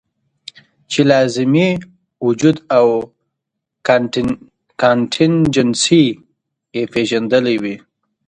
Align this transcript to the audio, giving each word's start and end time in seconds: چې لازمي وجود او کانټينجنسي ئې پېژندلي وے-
چې 0.91 1.01
لازمي 1.11 1.69
وجود 2.27 2.55
او 2.77 2.87
کانټينجنسي 4.87 6.05
ئې 6.75 6.83
پېژندلي 6.93 7.57
وے- 7.63 7.75